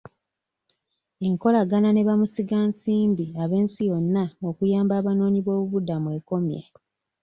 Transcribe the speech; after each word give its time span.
Enkolagana 1.27 1.89
ne 1.93 2.03
bamusiga 2.07 2.57
nsimbi 2.69 3.25
ab'ensi 3.43 3.81
yonna 3.89 4.23
okuyamba 4.49 4.93
abanoonyi 4.99 5.39
b'obubuddamu 5.45 6.07
ekomye. 6.17 6.61